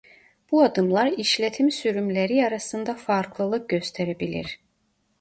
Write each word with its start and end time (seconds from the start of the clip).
Bu 0.51 0.63
adımlar 0.63 1.07
işletim 1.07 1.71
sürümleri 1.71 2.47
arasında 2.47 2.93
farklılık 2.95 3.69
gösterebilir. 3.69 4.59